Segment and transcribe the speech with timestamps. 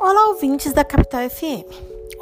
[0.00, 1.64] Olá, ouvintes da Capital FM.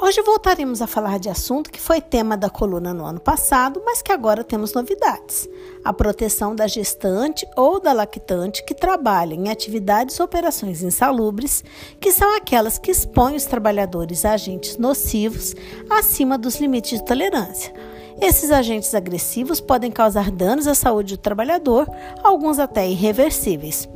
[0.01, 4.01] Hoje voltaremos a falar de assunto que foi tema da coluna no ano passado, mas
[4.01, 5.47] que agora temos novidades:
[5.85, 11.63] a proteção da gestante ou da lactante que trabalha em atividades ou operações insalubres,
[11.99, 15.53] que são aquelas que expõem os trabalhadores a agentes nocivos
[15.87, 17.71] acima dos limites de tolerância.
[18.19, 21.87] Esses agentes agressivos podem causar danos à saúde do trabalhador,
[22.23, 23.87] alguns até irreversíveis.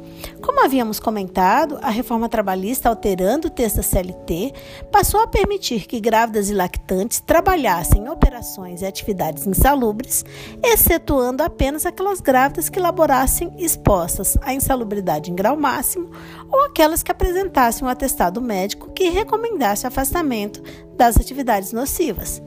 [0.41, 4.53] Como havíamos comentado, a reforma trabalhista, alterando o texto da CLT,
[4.91, 10.25] passou a permitir que grávidas e lactantes trabalhassem em operações e atividades insalubres,
[10.63, 16.09] excetuando apenas aquelas grávidas que laborassem expostas à insalubridade em grau máximo
[16.51, 20.61] ou aquelas que apresentassem um atestado médico que recomendasse afastamento
[20.95, 22.41] das atividades nocivas.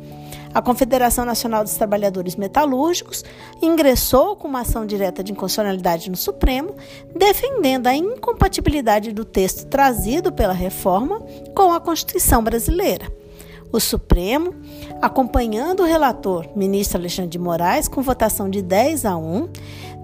[0.55, 3.25] A Confederação Nacional dos Trabalhadores Metalúrgicos
[3.61, 6.77] ingressou com uma ação direta de inconstitucionalidade no Supremo,
[7.13, 11.21] defendendo a incompatibilidade do texto trazido pela reforma
[11.57, 13.13] com a Constituição brasileira.
[13.73, 14.55] O Supremo,
[15.03, 19.49] acompanhando o relator, ministro Alexandre de Moraes, com votação de 10 a 1,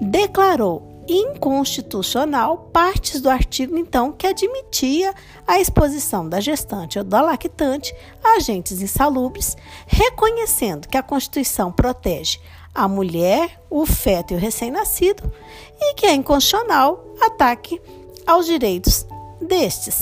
[0.01, 5.15] declarou inconstitucional partes do artigo, então, que admitia
[5.47, 12.39] a exposição da gestante ou da lactante a agentes insalubres, reconhecendo que a Constituição protege
[12.75, 15.33] a mulher, o feto e o recém-nascido
[15.81, 17.81] e que é inconstitucional ataque
[18.27, 19.07] aos direitos
[19.41, 20.01] destes.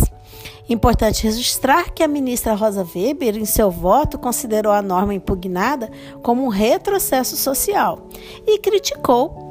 [0.69, 5.91] Importante registrar que a ministra Rosa Weber, em seu voto, considerou a norma impugnada
[6.23, 8.07] como um retrocesso social
[8.47, 9.48] e criticou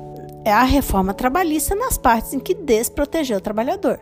[0.47, 3.99] é a reforma trabalhista nas partes em que desprotegeu o trabalhador.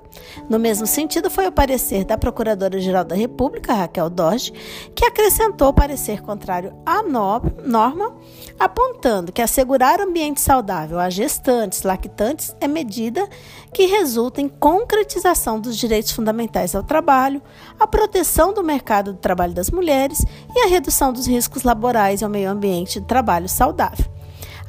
[0.48, 4.54] No mesmo sentido, foi o parecer da Procuradora-Geral da República, Raquel Dodge,
[4.94, 8.16] que acrescentou parecer contrário à norma,
[8.60, 13.28] apontando que assegurar ambiente saudável a gestantes, lactantes, é medida
[13.74, 17.42] que resulta em concretização dos direitos fundamentais ao trabalho,
[17.80, 20.24] a proteção do mercado do trabalho das mulheres
[20.56, 24.15] e a redução dos riscos laborais ao meio ambiente de trabalho saudável.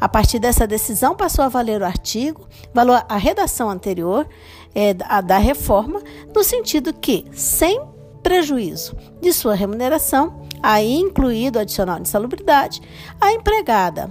[0.00, 4.28] A partir dessa decisão, passou a valer o artigo, valor a redação anterior
[4.74, 6.02] é, a da reforma,
[6.34, 7.80] no sentido que, sem
[8.22, 12.82] prejuízo de sua remuneração, aí incluído o adicional de insalubridade,
[13.20, 14.10] a empregada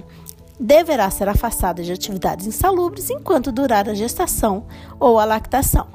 [0.60, 4.66] deverá ser afastada de atividades insalubres enquanto durar a gestação
[5.00, 5.88] ou a lactação.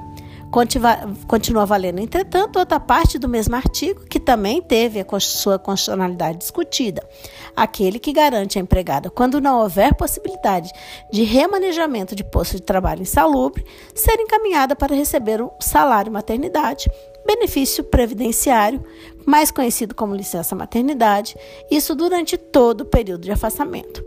[0.51, 7.09] Continua valendo, entretanto, outra parte do mesmo artigo que também teve a sua constitucionalidade discutida,
[7.55, 10.73] aquele que garante à empregada, quando não houver possibilidade
[11.13, 16.91] de remanejamento de posto de trabalho insalubre, ser encaminhada para receber o salário maternidade,
[17.25, 18.85] benefício previdenciário,
[19.25, 21.37] mais conhecido como licença maternidade,
[21.71, 24.05] isso durante todo o período de afastamento.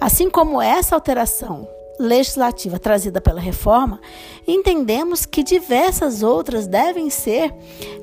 [0.00, 1.68] Assim como essa alteração
[1.98, 4.00] legislativa trazida pela reforma,
[4.46, 7.54] entendemos que diversas outras devem ser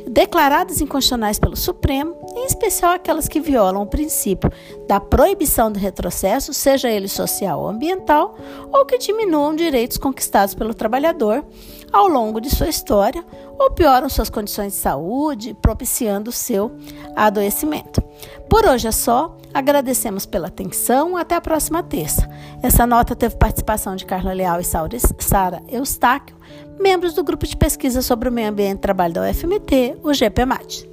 [0.08, 4.52] declaradas inconstitucionais pelo Supremo, em especial aquelas que violam o princípio
[4.88, 8.36] da proibição do retrocesso, seja ele social ou ambiental,
[8.72, 11.44] ou que diminuam direitos conquistados pelo trabalhador
[11.92, 13.24] ao longo de sua história,
[13.62, 16.72] ou pioram suas condições de saúde, propiciando seu
[17.16, 18.02] adoecimento.
[18.50, 19.38] Por hoje é só.
[19.54, 21.16] Agradecemos pela atenção.
[21.16, 22.28] Até a próxima terça.
[22.64, 26.36] Essa nota teve participação de Carla Leal e Sara Eustáquio,
[26.80, 30.91] membros do grupo de pesquisa sobre o meio ambiente e trabalho da UFMT, o GPMAT.